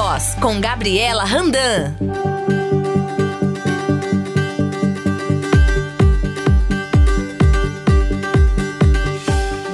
[0.00, 1.92] Voz, com Gabriela Randan.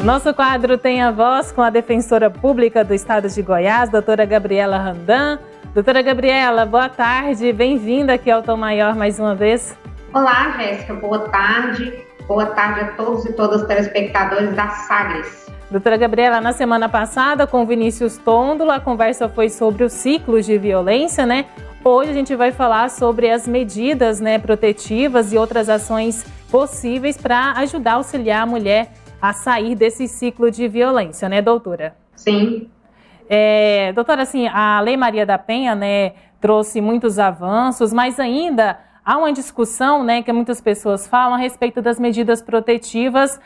[0.03, 4.79] Nosso quadro tem a voz com a defensora pública do estado de Goiás, doutora Gabriela
[4.79, 5.39] Randan.
[5.75, 9.77] Doutora Gabriela, boa tarde, bem-vinda aqui ao Tom Maior mais uma vez.
[10.15, 12.03] Olá, Jéssica, boa tarde.
[12.27, 15.45] Boa tarde a todos e todas os telespectadores da Sagres.
[15.75, 20.57] Doutora Gabriela, na semana passada, com Vinícius Tôndolo, a conversa foi sobre os ciclos de
[20.57, 21.47] violência, né?
[21.83, 27.55] Hoje a gente vai falar sobre as medidas né, protetivas e outras ações possíveis para
[27.57, 31.97] ajudar a auxiliar a mulher a sair desse ciclo de violência, né, doutora?
[32.15, 32.71] Sim.
[33.29, 39.19] É, doutora, assim, a Lei Maria da Penha, né, trouxe muitos avanços, mas ainda há
[39.19, 43.41] uma discussão, né, que muitas pessoas falam a respeito das medidas protetivas,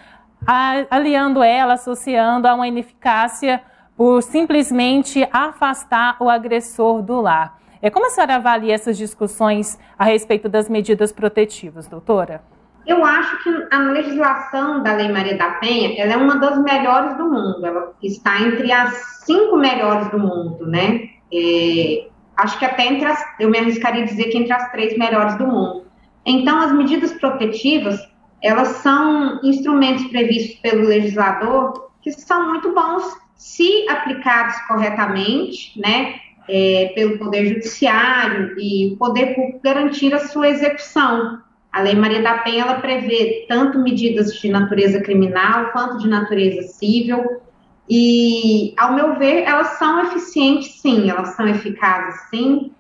[0.47, 3.62] aliando ela, associando a uma ineficácia
[3.97, 7.59] por simplesmente afastar o agressor do lar.
[7.80, 12.42] É, como a senhora avalia essas discussões a respeito das medidas protetivas, doutora?
[12.86, 17.17] Eu acho que a legislação da Lei Maria da Penha ela é uma das melhores
[17.17, 17.64] do mundo.
[17.64, 21.08] Ela está entre as cinco melhores do mundo, né?
[21.33, 25.36] É, acho que até entre as, eu me arriscaria dizer que entre as três melhores
[25.36, 25.86] do mundo.
[26.25, 28.00] Então, as medidas protetivas,
[28.42, 36.17] elas são instrumentos previstos pelo legislador que são muito bons se aplicados corretamente, né?
[36.50, 41.41] É, pelo Poder Judiciário e o Poder Público garantir a sua execução.
[41.70, 46.62] A Lei Maria da Penha ela prevê tanto medidas de natureza criminal quanto de natureza
[46.62, 47.42] civil.
[47.89, 52.73] E, ao meu ver, elas são eficientes, sim, elas são eficazes, sim,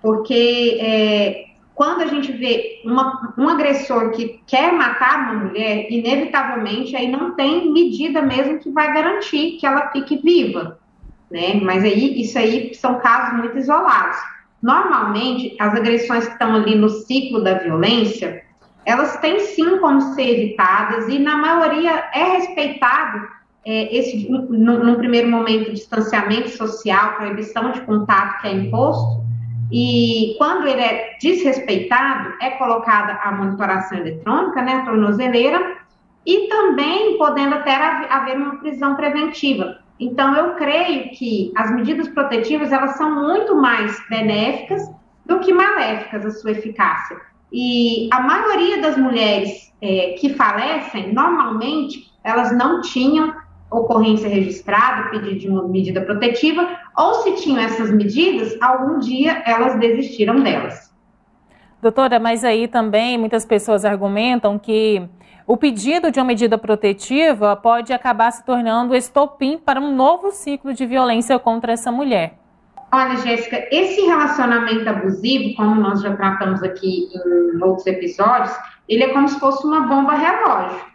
[0.00, 6.94] porque é, quando a gente vê uma, um agressor que quer matar uma mulher, inevitavelmente
[6.94, 10.78] aí não tem medida mesmo que vai garantir que ela fique viva,
[11.30, 11.54] né?
[11.62, 14.18] Mas aí isso aí são casos muito isolados.
[14.62, 18.44] Normalmente, as agressões que estão ali no ciclo da violência,
[18.84, 23.26] elas têm sim como ser evitadas e, na maioria, é respeitado
[23.64, 29.22] é, esse, no, primeiro momento, distanciamento social, proibição de contato que é imposto,
[29.72, 35.78] e quando ele é desrespeitado, é colocada a monitoração eletrônica, né, a tornozeleira,
[36.26, 39.78] e também podendo até haver uma prisão preventiva.
[39.98, 44.82] Então, eu creio que as medidas protetivas, elas são muito mais benéficas
[45.24, 47.16] do que maléficas a sua eficácia.
[47.50, 53.34] E a maioria das mulheres é, que falecem, normalmente, elas não tinham
[53.72, 59.78] ocorrência registrada, pedido de uma medida protetiva, ou se tinham essas medidas, algum dia elas
[59.78, 60.92] desistiram delas.
[61.80, 65.02] Doutora, mas aí também muitas pessoas argumentam que
[65.46, 70.72] o pedido de uma medida protetiva pode acabar se tornando estopim para um novo ciclo
[70.72, 72.38] de violência contra essa mulher.
[72.94, 77.08] Olha, Jéssica, esse relacionamento abusivo, como nós já tratamos aqui
[77.56, 78.54] em outros episódios,
[78.88, 80.91] ele é como se fosse uma bomba relógio.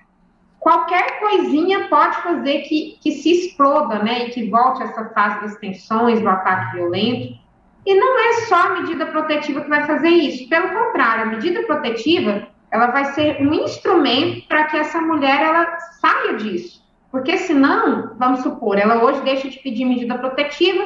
[0.67, 5.55] Qualquer coisinha pode fazer que, que se exploda, né, e que volte essa fase das
[5.59, 7.39] tensões, do ataque violento.
[7.85, 10.49] E não é só a medida protetiva que vai fazer isso.
[10.49, 15.79] Pelo contrário, a medida protetiva ela vai ser um instrumento para que essa mulher ela
[16.01, 16.85] saia disso.
[17.13, 20.83] Porque senão, vamos supor, ela hoje deixa de pedir medida protetiva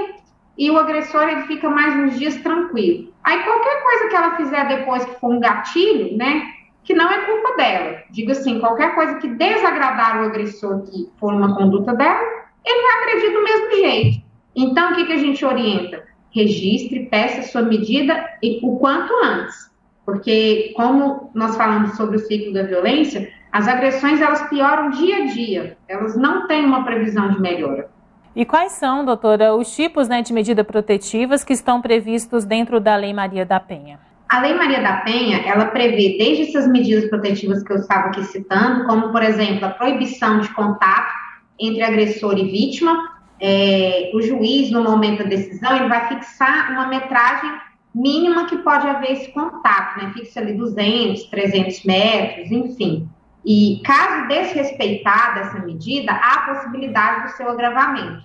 [0.55, 3.11] e o agressor ele fica mais uns dias tranquilo.
[3.23, 7.25] Aí qualquer coisa que ela fizer depois que for um gatilho, né, que não é
[7.25, 8.03] culpa dela.
[8.09, 12.21] Digo assim, qualquer coisa que desagradar o agressor que for uma conduta dela,
[12.65, 14.21] ele vai agredir do mesmo jeito.
[14.55, 16.03] Então, o que, que a gente orienta?
[16.31, 19.71] Registre, peça sua medida e o quanto antes
[20.05, 25.25] porque como nós falamos sobre o ciclo da violência, as agressões elas pioram dia a
[25.27, 27.89] dia, elas não têm uma previsão de melhora.
[28.35, 32.95] E quais são, doutora, os tipos né, de medidas protetivas que estão previstos dentro da
[32.95, 33.99] Lei Maria da Penha?
[34.31, 38.23] A Lei Maria da Penha, ela prevê desde essas medidas protetivas que eu estava aqui
[38.23, 41.13] citando, como, por exemplo, a proibição de contato
[41.59, 43.11] entre agressor e vítima.
[43.41, 47.51] É, o juiz, no momento da decisão, ele vai fixar uma metragem
[47.93, 50.13] mínima que pode haver esse contato, né?
[50.13, 53.09] Fixa ali 200, 300 metros, enfim.
[53.45, 58.23] E caso desrespeitada essa medida, há a possibilidade do seu agravamento.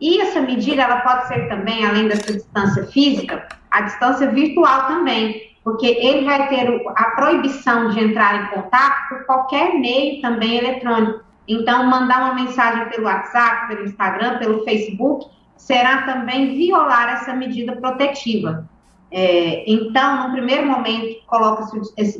[0.00, 5.56] E essa medida, ela pode ser também, além dessa distância física, a distância virtual também,
[5.64, 11.20] porque ele vai ter a proibição de entrar em contato por qualquer meio também eletrônico.
[11.46, 15.26] Então, mandar uma mensagem pelo WhatsApp, pelo Instagram, pelo Facebook,
[15.56, 18.68] será também violar essa medida protetiva.
[19.10, 21.22] É, então, no primeiro momento,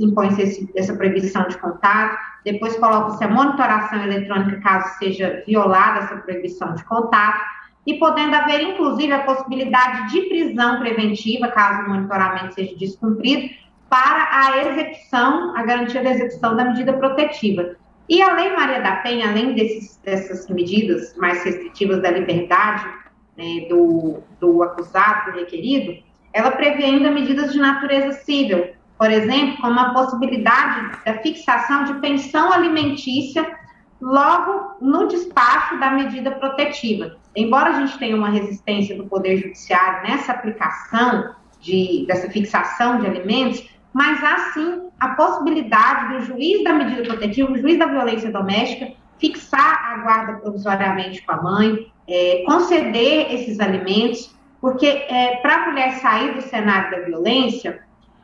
[0.01, 6.75] impõe-se essa proibição de contato, depois coloca-se a monitoração eletrônica caso seja violada essa proibição
[6.75, 7.41] de contato,
[7.87, 13.49] e podendo haver, inclusive, a possibilidade de prisão preventiva, caso o monitoramento seja descumprido,
[13.89, 17.77] para a execução, a garantia da execução da medida protetiva.
[18.09, 22.87] E a Lei Maria da Penha, além desses, dessas medidas mais restritivas da liberdade
[23.37, 26.03] né, do, do acusado, do requerido,
[26.33, 31.95] ela prevê ainda medidas de natureza civil, por exemplo, como a possibilidade da fixação de
[32.01, 33.47] pensão alimentícia
[34.00, 37.17] logo no despacho da medida protetiva.
[37.35, 43.06] Embora a gente tenha uma resistência do Poder Judiciário nessa aplicação de, dessa fixação de
[43.06, 48.31] alimentos, mas há sim a possibilidade do juiz da medida protetiva, o juiz da violência
[48.31, 55.56] doméstica, fixar a guarda provisoriamente com a mãe, é, conceder esses alimentos, porque é, para
[55.56, 57.81] a mulher sair do cenário da violência,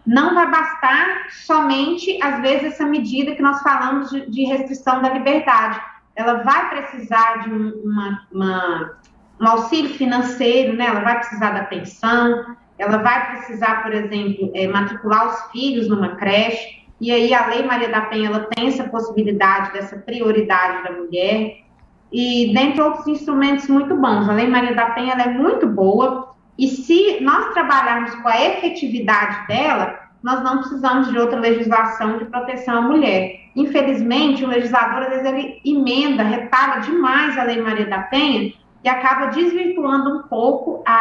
[0.06, 5.10] não vai bastar somente, às vezes, essa medida que nós falamos de, de restrição da
[5.10, 5.80] liberdade.
[6.14, 8.92] Ela vai precisar de uma, uma,
[9.40, 10.86] um auxílio financeiro, né?
[10.86, 16.16] ela vai precisar da pensão, ela vai precisar, por exemplo, é, matricular os filhos numa
[16.16, 20.92] creche, e aí a Lei Maria da Penha ela tem essa possibilidade dessa prioridade da
[20.92, 21.64] mulher,
[22.12, 24.28] e dentre outros instrumentos muito bons.
[24.28, 29.46] A Lei Maria da Penha é muito boa, e se nós trabalharmos com a efetividade
[29.46, 33.40] dela, nós não precisamos de outra legislação de proteção à mulher.
[33.54, 38.52] Infelizmente, o legislador, às vezes, ele emenda, repara demais a Lei Maria da Penha
[38.82, 40.94] e acaba desvirtuando um pouco a,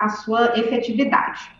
[0.00, 1.50] a, a sua efetividade.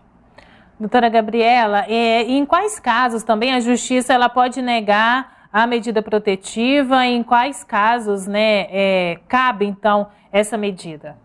[0.79, 7.06] Doutora Gabriela, é, em quais casos também a justiça ela pode negar a medida protetiva?
[7.06, 11.17] Em quais casos né, é, cabe, então, essa medida?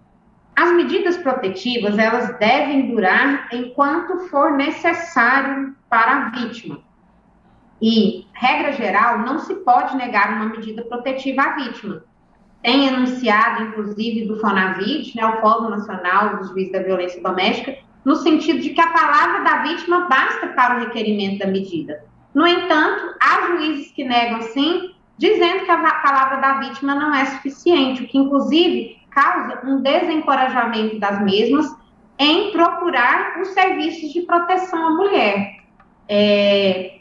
[0.57, 6.79] As medidas protetivas, elas devem durar enquanto for necessário para a vítima.
[7.81, 12.03] E, regra geral, não se pode negar uma medida protetiva à vítima
[12.67, 18.15] tem enunciado, inclusive, do FONAVIT, né, o Fórum Nacional dos Juízes da Violência Doméstica, no
[18.15, 22.03] sentido de que a palavra da vítima basta para o requerimento da medida.
[22.33, 27.25] No entanto, há juízes que negam sim, dizendo que a palavra da vítima não é
[27.25, 31.75] suficiente, o que, inclusive, causa um desencorajamento das mesmas
[32.19, 35.57] em procurar os serviços de proteção à mulher.
[36.07, 36.99] É,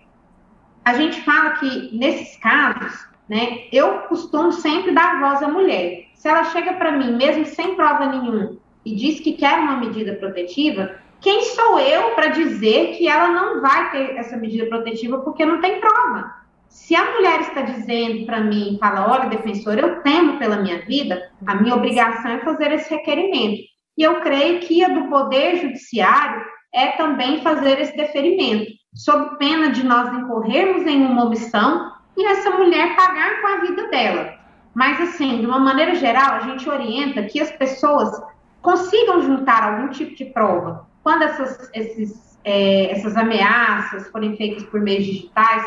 [0.82, 3.64] a gente fala que, nesses casos, né?
[3.70, 6.06] Eu costumo sempre dar voz à mulher.
[6.14, 10.14] Se ela chega para mim, mesmo sem prova nenhuma, e diz que quer uma medida
[10.14, 15.44] protetiva, quem sou eu para dizer que ela não vai ter essa medida protetiva porque
[15.44, 16.45] não tem prova?
[16.76, 21.32] Se a mulher está dizendo para mim, fala, olha, defensor, eu temo pela minha vida,
[21.46, 23.62] a minha obrigação é fazer esse requerimento.
[23.96, 29.70] E eu creio que a do Poder Judiciário é também fazer esse deferimento, sob pena
[29.70, 34.34] de nós incorrermos em uma omissão e essa mulher pagar com a vida dela.
[34.74, 38.22] Mas, assim, de uma maneira geral, a gente orienta que as pessoas
[38.60, 40.86] consigam juntar algum tipo de prova.
[41.02, 45.64] Quando essas, esses, é, essas ameaças forem feitas por meios digitais,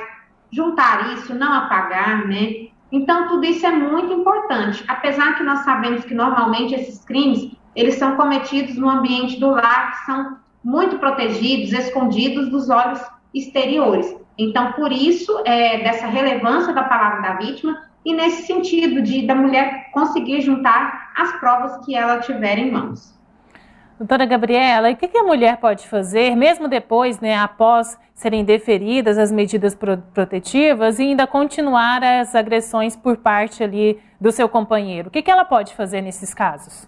[0.52, 2.68] juntar isso, não apagar, né?
[2.92, 4.84] Então, tudo isso é muito importante.
[4.88, 9.92] Apesar que nós sabemos que, normalmente, esses crimes, eles são cometidos no ambiente do lar,
[9.92, 13.00] que são muito protegidos, escondidos dos olhos
[13.34, 14.16] exteriores.
[14.38, 19.36] Então, por isso, é, dessa relevância da palavra da vítima e nesse sentido de da
[19.36, 23.19] mulher conseguir juntar as provas que ela tiver em mãos.
[24.00, 29.18] Doutora Gabriela, e o que a mulher pode fazer, mesmo depois, né, após serem deferidas
[29.18, 35.10] as medidas protetivas, e ainda continuar as agressões por parte ali do seu companheiro?
[35.10, 36.88] O que ela pode fazer nesses casos?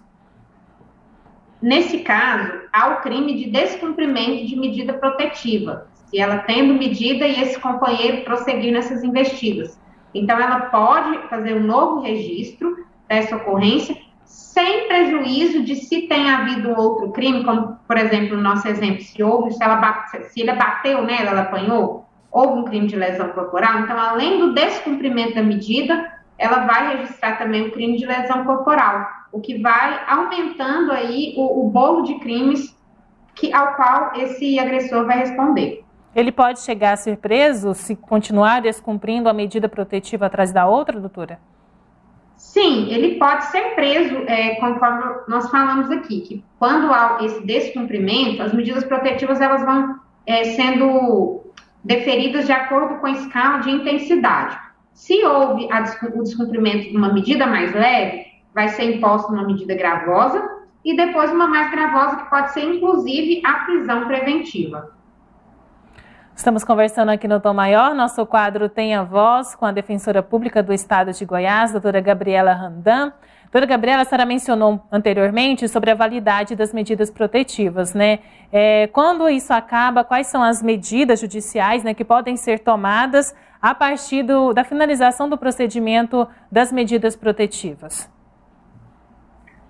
[1.60, 7.42] Nesse caso, há o crime de descumprimento de medida protetiva, se ela tendo medida e
[7.42, 9.78] esse companheiro prosseguir nessas investidas.
[10.14, 13.94] Então, ela pode fazer um novo registro dessa ocorrência,
[14.52, 19.22] sem prejuízo de se tem havido outro crime, como, por exemplo, no nosso exemplo, se
[19.22, 23.30] houve, se, ela bate, se ele bateu nela, ela apanhou, houve um crime de lesão
[23.30, 28.44] corporal, então, além do descumprimento da medida, ela vai registrar também o crime de lesão
[28.44, 32.76] corporal, o que vai aumentando aí o, o bolo de crimes
[33.34, 35.82] que, ao qual esse agressor vai responder.
[36.14, 41.00] Ele pode chegar a ser preso se continuar descumprindo a medida protetiva atrás da outra,
[41.00, 41.40] doutora?
[42.42, 48.42] Sim, ele pode ser preso, é, conforme nós falamos aqui, que quando há esse descumprimento,
[48.42, 51.40] as medidas protetivas elas vão é, sendo
[51.84, 54.58] deferidas de acordo com a escala de intensidade.
[54.92, 55.68] Se houve
[56.14, 60.42] o descumprimento de uma medida mais leve, vai ser imposta uma medida gravosa
[60.84, 64.92] e depois uma mais gravosa, que pode ser inclusive a prisão preventiva.
[66.42, 67.94] Estamos conversando aqui no Tom Maior.
[67.94, 72.52] Nosso quadro tem a voz com a defensora pública do estado de Goiás, doutora Gabriela
[72.52, 73.12] Randan.
[73.44, 78.18] Doutora Gabriela, a senhora mencionou anteriormente sobre a validade das medidas protetivas, né?
[78.50, 83.32] É, quando isso acaba, quais são as medidas judiciais né, que podem ser tomadas
[83.62, 88.10] a partir do, da finalização do procedimento das medidas protetivas?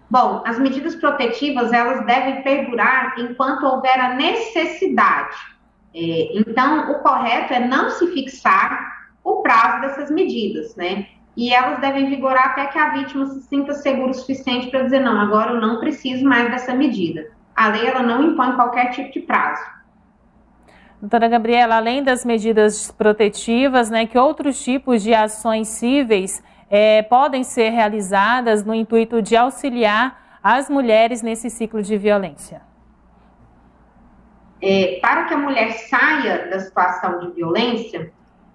[0.09, 5.52] Bom, as medidas protetivas elas devem perdurar enquanto houver a necessidade.
[5.95, 11.07] É, então, o correto é não se fixar o prazo dessas medidas, né?
[11.37, 15.01] E elas devem vigorar até que a vítima se sinta segura o suficiente para dizer
[15.01, 17.31] não, agora eu não preciso mais dessa medida.
[17.55, 19.63] A lei ela não impõe qualquer tipo de prazo.
[21.01, 27.43] Doutora Gabriela, além das medidas protetivas, né, que outros tipos de ações cíveis é, podem
[27.43, 32.63] ser realizadas no intuito de auxiliar as mulheres nesse ciclo de violência?
[34.63, 38.13] É, para que a mulher saia da situação de violência,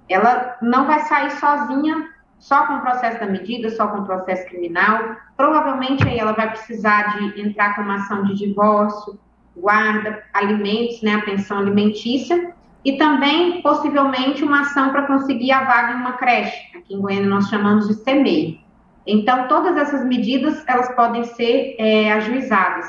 [0.08, 2.10] ela não vai sair sozinha,
[2.40, 5.18] só com o processo da medida, só com o processo criminal.
[5.36, 9.20] Provavelmente aí ela vai precisar de entrar com uma ação de divórcio,
[9.56, 12.54] guarda, alimentos, né, a pensão alimentícia,
[12.86, 16.78] e também, possivelmente, uma ação para conseguir a vaga em uma creche.
[16.78, 18.62] Aqui em Goiânia nós chamamos de CEMEI.
[19.06, 22.86] Então, todas essas medidas, elas podem ser é, ajuizadas.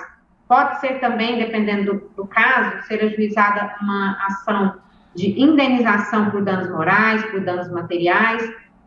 [0.48, 4.76] Pode ser também, dependendo do, caso, ser ajuizada uma ação
[5.14, 8.42] de indenização por danos morais, por danos materiais.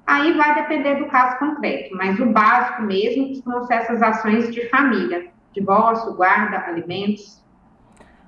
[0.08, 5.28] Aí vai depender do caso concreto, mas o básico mesmo ser essas ações de família,
[5.54, 7.42] divórcio, guarda, alimentos,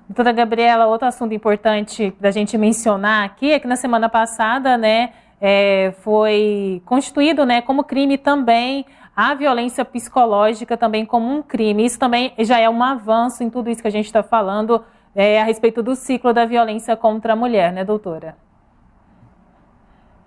[0.06, 5.14] Doutora Gabriela, outro assunto importante da gente mencionar aqui é que na semana passada, né,
[5.40, 8.84] é, foi constituído, né, como crime também
[9.16, 11.84] a violência psicológica também como um crime.
[11.84, 15.40] Isso também já é um avanço em tudo isso que a gente está falando é,
[15.40, 18.36] a respeito do ciclo da violência contra a mulher, né, doutora?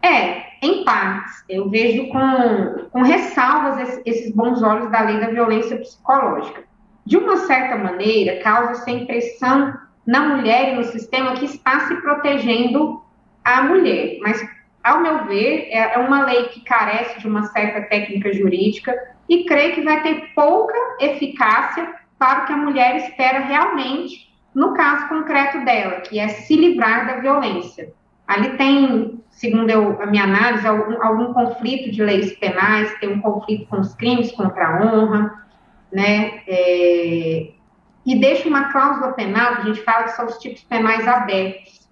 [0.01, 1.44] É, em partes.
[1.50, 6.63] Eu vejo com, com ressalvas esses bons olhos da lei da violência psicológica
[7.08, 9.74] de uma certa maneira, causa essa impressão
[10.06, 13.01] na mulher e no sistema que está se protegendo
[13.46, 14.17] a mulher.
[14.22, 14.46] Mas,
[14.84, 18.93] ao meu ver, é, é uma lei que carece de uma certa técnica jurídica
[19.27, 24.74] e creio que vai ter pouca eficácia para o que a mulher espera realmente no
[24.74, 27.93] caso concreto dela, que é se livrar da violência.
[28.27, 33.22] Ali tem, segundo eu, a minha análise, algum, algum conflito de leis penais, tem um
[33.22, 35.46] conflito com os crimes contra a honra,
[35.91, 36.41] né?
[36.48, 37.51] É,
[38.03, 41.88] e deixa uma cláusula penal, a gente fala que são os tipos penais abertos,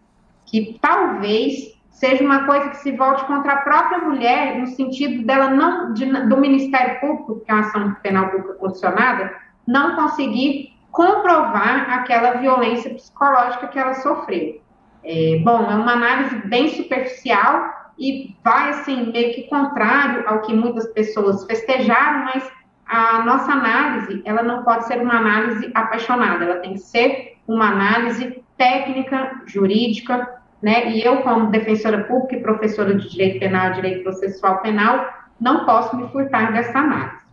[0.45, 5.49] que talvez seja uma coisa que se volte contra a própria mulher, no sentido dela
[5.49, 9.33] não, de, do Ministério Público, que é uma ação penal pública condicionada,
[9.65, 14.61] não conseguir comprovar aquela violência psicológica que ela sofreu.
[15.03, 20.53] É, bom, é uma análise bem superficial e vai, assim, meio que contrário ao que
[20.53, 22.51] muitas pessoas festejaram, mas
[22.85, 27.69] a nossa análise, ela não pode ser uma análise apaixonada, ela tem que ser uma
[27.69, 30.89] análise técnica, jurídica, né?
[30.91, 35.07] E eu, como defensora pública e professora de direito penal e direito processual penal,
[35.39, 37.25] não posso me furtar dessa análise.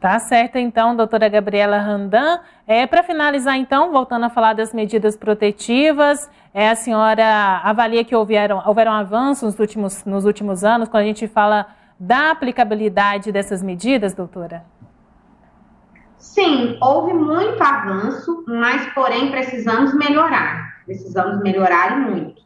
[0.00, 2.38] Tá certo, então, doutora Gabriela Randan.
[2.66, 8.14] É, Para finalizar, então, voltando a falar das medidas protetivas, é, a senhora avalia que
[8.14, 11.68] houveram, houveram avanços nos últimos, nos últimos anos, quando a gente fala
[11.98, 14.62] da aplicabilidade dessas medidas, doutora?
[16.18, 20.73] Sim, houve muito avanço, mas, porém, precisamos melhorar.
[20.84, 22.42] Precisamos melhorar muito.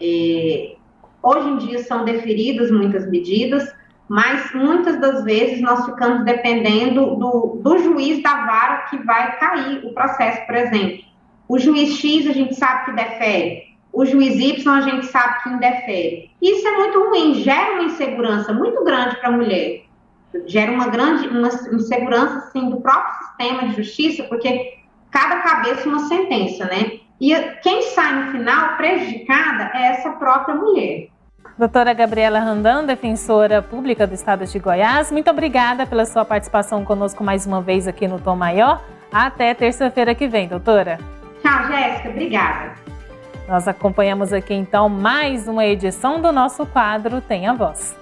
[0.00, 0.76] É,
[1.22, 3.72] hoje em dia são deferidas muitas medidas,
[4.08, 9.84] mas muitas das vezes nós ficamos dependendo do, do juiz da vara que vai cair
[9.84, 11.04] o processo, por exemplo.
[11.48, 15.48] O juiz X a gente sabe que defere, o juiz Y a gente sabe que
[15.48, 16.30] indefere.
[16.40, 19.82] Isso é muito ruim, gera uma insegurança muito grande para a mulher.
[20.46, 24.78] Gera uma grande uma insegurança assim, do próprio sistema de justiça, porque
[25.10, 27.00] cada cabeça uma sentença, né?
[27.20, 31.08] E quem sai no final prejudicada é essa própria mulher.
[31.58, 37.22] Doutora Gabriela Randan, defensora pública do Estado de Goiás, muito obrigada pela sua participação conosco
[37.22, 38.82] mais uma vez aqui no Tom Maior.
[39.12, 40.98] Até terça-feira que vem, doutora.
[41.42, 42.08] Tchau, Jéssica.
[42.08, 42.74] Obrigada.
[43.46, 47.94] Nós acompanhamos aqui então mais uma edição do nosso quadro Tem a Voz.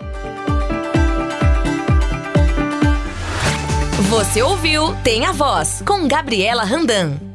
[4.10, 7.27] Você ouviu Tem a Voz com Gabriela Randan.